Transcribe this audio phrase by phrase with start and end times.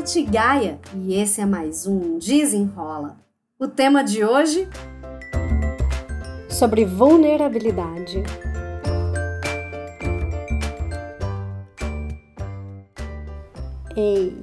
[0.00, 3.18] Nath Gaia e esse é mais um Desenrola.
[3.58, 4.66] O tema de hoje?
[6.48, 8.22] Sobre vulnerabilidade.
[13.94, 14.38] Ei,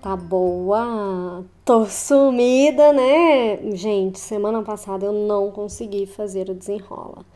[0.00, 1.44] tá boa?
[1.64, 3.56] Tô sumida, né?
[3.72, 7.26] Gente, semana passada eu não consegui fazer o desenrola.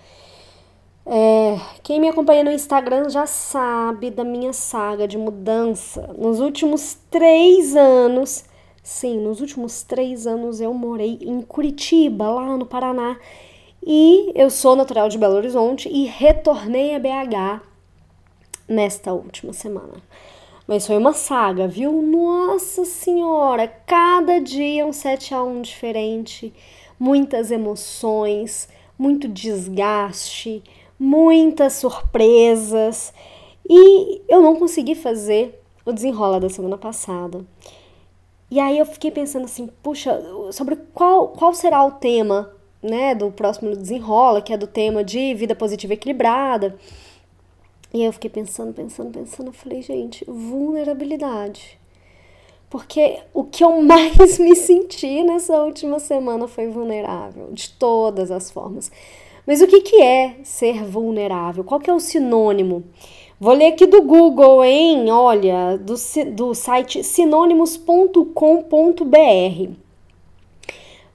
[1.10, 6.14] É, quem me acompanha no Instagram já sabe da minha saga de mudança.
[6.18, 8.44] Nos últimos três anos,
[8.82, 13.18] sim, nos últimos três anos eu morei em Curitiba, lá no Paraná.
[13.82, 17.62] E eu sou natural de Belo Horizonte e retornei a BH
[18.68, 19.94] nesta última semana.
[20.66, 22.02] Mas foi uma saga, viu?
[22.02, 26.52] Nossa Senhora, cada dia um 7 a 1 diferente,
[27.00, 30.62] muitas emoções, muito desgaste,
[30.98, 33.12] muitas surpresas
[33.68, 37.44] e eu não consegui fazer o desenrola da semana passada.
[38.50, 40.18] E aí eu fiquei pensando assim, puxa,
[40.52, 42.50] sobre qual, qual será o tema,
[42.82, 46.76] né, do próximo desenrola, que é do tema de vida positiva equilibrada.
[47.92, 51.78] E aí eu fiquei pensando, pensando, pensando, eu falei, gente, vulnerabilidade.
[52.70, 58.50] Porque o que eu mais me senti nessa última semana foi vulnerável, de todas as
[58.50, 58.90] formas.
[59.46, 61.64] Mas o que, que é ser vulnerável?
[61.64, 62.84] Qual que é o sinônimo?
[63.40, 65.10] Vou ler aqui do Google, hein?
[65.10, 65.94] Olha, do,
[66.34, 69.72] do site sinônimos.com.br.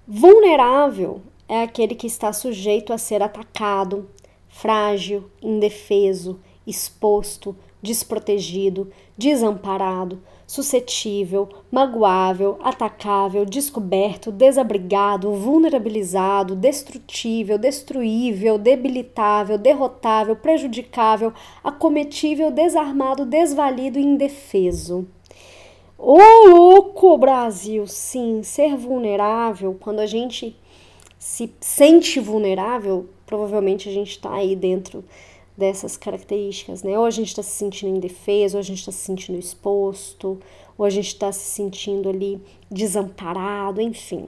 [0.07, 4.09] Vulnerável é aquele que está sujeito a ser atacado,
[4.47, 10.21] frágil, indefeso, exposto, desprotegido, desamparado,
[10.53, 24.03] suscetível, magoável, atacável, descoberto, desabrigado, vulnerabilizado, destrutível, destruível, debilitável, derrotável, prejudicável, acometível, desarmado, desvalido e
[24.03, 25.07] indefeso.
[25.97, 27.87] Ô oh, louco, Brasil!
[27.87, 30.55] Sim, ser vulnerável, quando a gente
[31.17, 35.03] se sente vulnerável, provavelmente a gente está aí dentro
[35.58, 36.97] dessas características, né?
[36.97, 40.39] Ou a gente está se sentindo indefeso, ou a gente está se sentindo exposto,
[40.77, 44.25] ou a gente está se sentindo ali desamparado, enfim.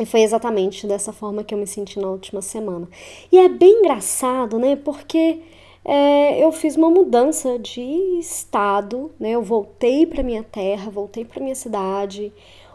[0.00, 2.88] E foi exatamente dessa forma que eu me senti na última semana.
[3.30, 4.74] E é bem engraçado, né?
[4.74, 5.40] Porque
[5.84, 7.82] é, eu fiz uma mudança de
[8.18, 9.32] estado, né?
[9.32, 12.32] Eu voltei para minha terra, voltei para minha cidade,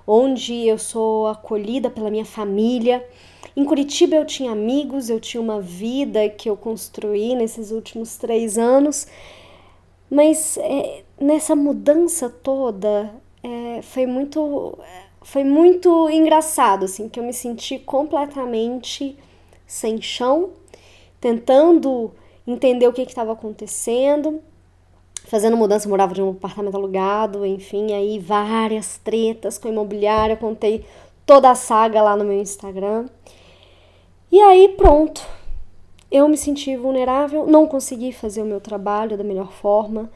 [0.07, 3.06] onde eu sou acolhida pela minha família.
[3.56, 8.57] Em Curitiba eu tinha amigos, eu tinha uma vida que eu construí nesses últimos três
[8.57, 9.06] anos,
[10.09, 13.13] mas é, nessa mudança toda
[13.44, 14.78] é, foi muito
[15.22, 19.18] foi muito engraçado assim que eu me senti completamente
[19.66, 20.51] sem chão,
[21.19, 22.12] tentando
[22.47, 24.41] entender o que estava acontecendo,
[25.27, 30.85] fazendo mudança, morava de um apartamento alugado, enfim, aí várias tretas com imobiliária, contei
[31.25, 33.07] toda a saga lá no meu Instagram.
[34.31, 35.25] E aí, pronto.
[36.09, 40.09] Eu me senti vulnerável, não consegui fazer o meu trabalho da melhor forma.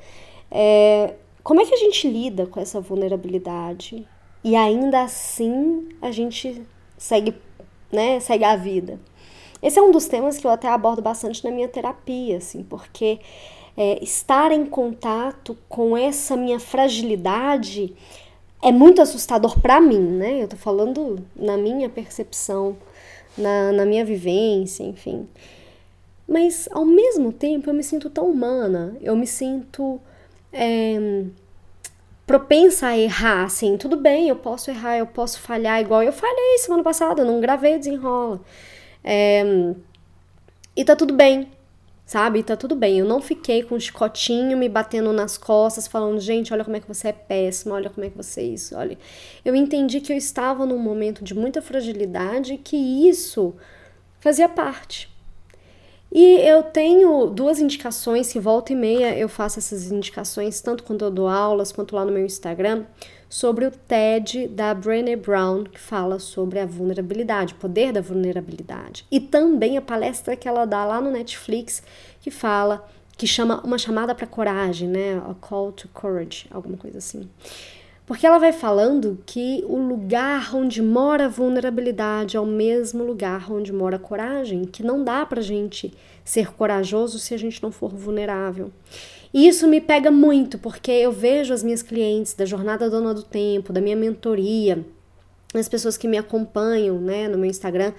[0.50, 4.08] É, como é que a gente lida com essa vulnerabilidade?
[4.42, 6.62] E ainda assim a gente
[6.98, 7.36] segue,
[7.92, 8.98] né, segue a vida.
[9.62, 13.20] Esse é um dos temas que eu até abordo bastante na minha terapia, assim, porque
[13.76, 17.96] é, estar em contato com essa minha fragilidade
[18.62, 20.44] é muito assustador para mim, né?
[20.44, 22.78] Eu tô falando na minha percepção
[23.38, 25.28] na, na minha vivência, enfim.
[26.28, 30.00] Mas ao mesmo tempo eu me sinto tão humana, eu me sinto
[30.54, 31.24] é,
[32.26, 36.58] propensa a errar, assim, tudo bem, eu posso errar, eu posso falhar, igual eu falhei
[36.60, 38.40] semana passada, eu não gravei desenrola.
[39.04, 39.44] É,
[40.76, 41.50] e tá tudo bem,
[42.12, 42.44] sabe?
[42.44, 43.00] Tá tudo bem.
[43.00, 46.82] Eu não fiquei com um chicotinho me batendo nas costas, falando, gente, olha como é
[46.82, 48.98] que você é péssima, olha como é que você é isso, olha.
[49.46, 53.56] Eu entendi que eu estava num momento de muita fragilidade que isso
[54.20, 55.10] fazia parte.
[56.12, 61.06] E eu tenho duas indicações que volta e meia eu faço essas indicações, tanto quando
[61.06, 62.84] eu dou aulas quanto lá no meu Instagram,
[63.32, 69.06] sobre o TED da Brené Brown, que fala sobre a vulnerabilidade, o poder da vulnerabilidade.
[69.10, 71.82] E também a palestra que ela dá lá no Netflix,
[72.20, 72.86] que fala,
[73.18, 75.22] que chama uma chamada para coragem, né?
[75.30, 77.30] A call to courage, alguma coisa assim.
[78.06, 83.50] Porque ela vai falando que o lugar onde mora a vulnerabilidade é o mesmo lugar
[83.50, 85.94] onde mora a coragem, que não dá pra gente
[86.26, 88.74] ser corajoso se a gente não for vulnerável.
[89.34, 93.24] E isso me pega muito, porque eu vejo as minhas clientes da Jornada Dona do
[93.24, 94.86] Tempo, da minha mentoria,
[95.54, 97.94] as pessoas que me acompanham né, no meu Instagram,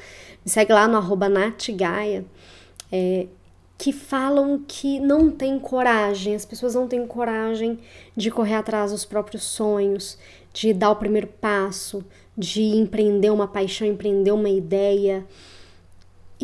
[0.45, 2.25] me segue lá no arroba natgaia,
[2.91, 3.27] é,
[3.79, 7.79] que falam que não tem coragem, as pessoas não têm coragem
[8.17, 10.19] de correr atrás dos próprios sonhos,
[10.53, 12.05] de dar o primeiro passo,
[12.37, 15.27] de empreender uma paixão, empreender uma ideia.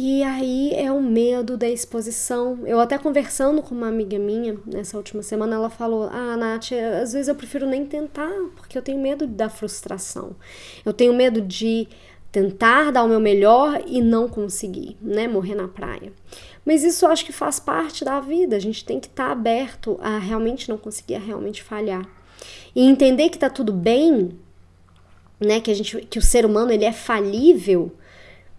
[0.00, 2.60] E aí é o medo da exposição.
[2.64, 6.70] Eu até conversando com uma amiga minha nessa última semana, ela falou: Ah, Nath,
[7.02, 10.36] às vezes eu prefiro nem tentar, porque eu tenho medo da frustração.
[10.84, 11.88] Eu tenho medo de
[12.30, 15.26] tentar dar o meu melhor e não conseguir, né?
[15.26, 16.12] Morrer na praia.
[16.64, 18.54] Mas isso eu acho que faz parte da vida.
[18.54, 22.08] A gente tem que estar tá aberto a realmente não conseguir, a realmente falhar.
[22.72, 24.38] E entender que tá tudo bem,
[25.40, 25.60] né?
[25.60, 27.90] Que a gente, que o ser humano ele é falível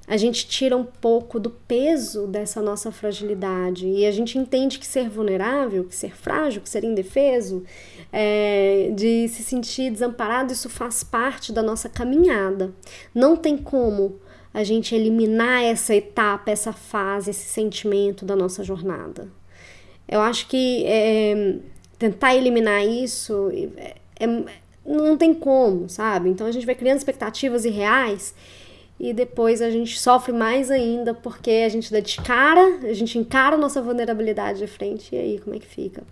[0.10, 4.88] a gente tira um pouco do peso dessa nossa fragilidade e a gente entende que
[4.88, 7.64] ser vulnerável, que ser frágil, que ser indefeso,
[8.12, 12.74] é, de se sentir desamparado, isso faz parte da nossa caminhada.
[13.14, 14.20] Não tem como
[14.52, 19.28] a gente eliminar essa etapa, essa fase, esse sentimento da nossa jornada.
[20.08, 21.58] Eu acho que é,
[22.00, 24.44] tentar eliminar isso é, é,
[24.84, 26.30] não tem como, sabe?
[26.30, 28.34] Então a gente vai criando expectativas irreais
[29.00, 33.18] e depois a gente sofre mais ainda porque a gente dá de cara, a gente
[33.18, 36.04] encara a nossa vulnerabilidade de frente e aí como é que fica?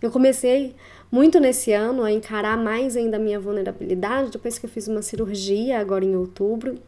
[0.00, 0.74] Eu comecei
[1.10, 5.02] muito nesse ano a encarar mais ainda a minha vulnerabilidade depois que eu fiz uma
[5.02, 6.78] cirurgia agora em outubro,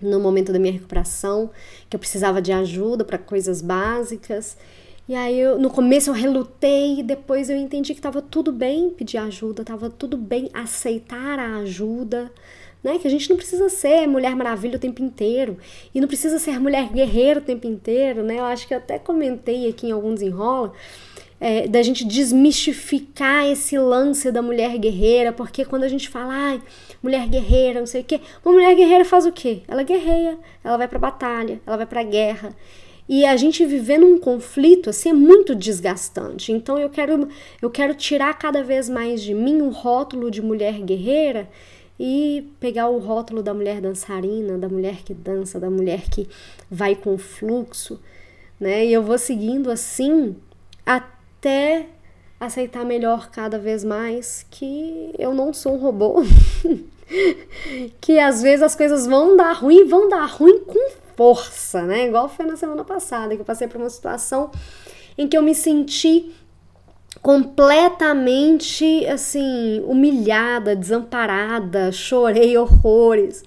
[0.00, 1.50] no momento da minha recuperação,
[1.90, 4.56] que eu precisava de ajuda para coisas básicas.
[5.08, 9.16] E aí, eu, no começo eu relutei, depois eu entendi que estava tudo bem pedir
[9.16, 12.30] ajuda, estava tudo bem aceitar a ajuda,
[12.82, 12.98] né?
[12.98, 15.58] Que a gente não precisa ser mulher maravilha o tempo inteiro
[15.94, 18.38] e não precisa ser mulher guerreira o tempo inteiro, né?
[18.38, 20.72] Eu acho que eu até comentei aqui em algum desenrola
[21.40, 26.62] é, da gente desmistificar esse lance da mulher guerreira, porque quando a gente fala, ai,
[27.02, 29.62] mulher guerreira, não sei o quê, uma mulher guerreira faz o quê?
[29.68, 32.54] Ela guerreia, ela vai pra batalha, ela vai pra guerra.
[33.08, 36.52] E a gente viver num conflito assim é muito desgastante.
[36.52, 37.26] Então eu quero
[37.62, 41.48] eu quero tirar cada vez mais de mim o rótulo de mulher guerreira
[41.98, 46.28] e pegar o rótulo da mulher dançarina, da mulher que dança, da mulher que
[46.70, 48.00] vai com o fluxo,
[48.60, 48.86] né?
[48.86, 50.36] E eu vou seguindo assim
[50.86, 51.86] até
[52.38, 56.22] aceitar melhor cada vez mais que eu não sou um robô.
[58.00, 62.06] que às vezes as coisas vão dar ruim, vão dar ruim com força, né?
[62.06, 64.50] Igual foi na semana passada, que eu passei por uma situação
[65.16, 66.32] em que eu me senti
[67.20, 73.44] completamente assim humilhada, desamparada, chorei horrores.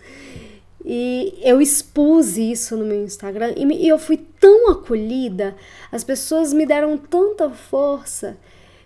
[0.84, 5.56] E eu expus isso no meu Instagram e, me, e, eu fui tão acolhida,
[5.92, 8.38] as pessoas me deram tanta força.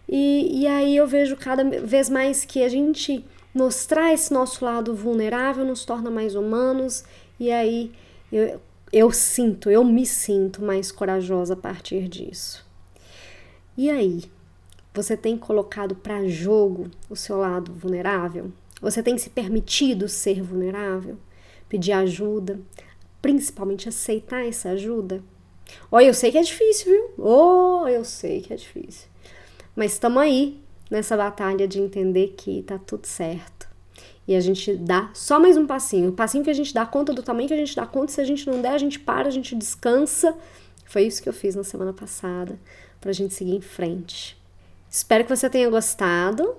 [0.08, 4.94] E, e aí eu vejo cada vez mais que a gente mostrar esse nosso lado
[4.94, 7.06] vulnerável nos torna mais humanos.
[7.40, 7.92] E aí
[8.32, 8.60] eu,
[8.92, 12.66] eu sinto, eu me sinto mais corajosa a partir disso.
[13.78, 14.35] E aí?
[14.96, 18.50] Você tem colocado para jogo o seu lado vulnerável?
[18.82, 21.18] Você tem se permitido ser vulnerável?
[21.68, 22.62] Pedir ajuda?
[23.22, 25.22] Principalmente aceitar essa ajuda?
[25.92, 27.26] Olha, eu sei que é difícil, viu?
[27.26, 29.10] Oh, eu sei que é difícil.
[29.76, 33.68] Mas estamos aí nessa batalha de entender que tá tudo certo.
[34.26, 36.12] E a gente dá só mais um passinho.
[36.12, 38.14] O passinho que a gente dá conta do tamanho que a gente dá conta.
[38.14, 40.34] Se a gente não der, a gente para, a gente descansa.
[40.86, 42.58] Foi isso que eu fiz na semana passada,
[43.02, 44.45] pra gente seguir em frente.
[44.90, 46.56] Espero que você tenha gostado.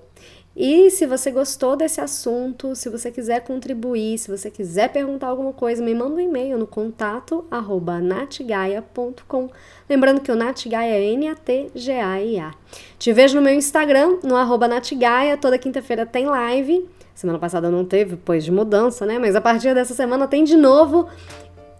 [0.59, 5.53] E se você gostou desse assunto, se você quiser contribuir, se você quiser perguntar alguma
[5.53, 9.51] coisa, me manda um e-mail no contato arroba natgaia.com.
[9.87, 12.51] Lembrando que o Natgaia é N-A-T-G-A-I-A.
[12.97, 15.37] Te vejo no meu Instagram, no arroba natgaia.
[15.37, 16.89] Toda quinta-feira tem live.
[17.13, 19.19] Semana passada não teve, pois de mudança, né?
[19.19, 21.07] Mas a partir dessa semana tem de novo.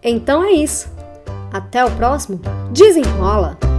[0.04, 0.88] Então é isso.
[1.52, 2.40] Até o próximo.
[2.72, 3.77] Desenrola!